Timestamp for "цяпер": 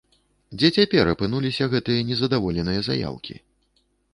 0.77-1.11